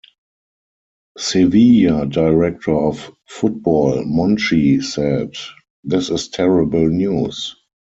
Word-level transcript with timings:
Sevilla 1.19 2.07
director 2.07 2.73
of 2.75 3.11
football 3.27 4.03
Monchi 4.03 4.83
said, 4.83 5.35
This 5.83 6.09
is 6.09 6.29
terrible 6.29 6.87
news. 6.89 7.55